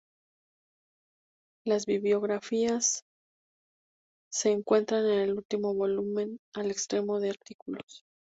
Las 1.63 1.85
bibliografías 1.85 3.03
se 4.33 4.49
encuentran 4.49 5.05
en 5.05 5.19
el 5.19 5.33
último 5.33 5.75
volumen 5.75 6.39
al 6.55 6.71
extremo 6.71 7.19
de 7.19 7.29
artículos. 7.29 8.03